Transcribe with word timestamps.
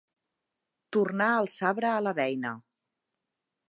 Tornar 0.97 1.29
el 1.43 1.51
sabre 1.55 1.93
a 1.93 2.03
la 2.09 2.17
beina. 2.25 2.59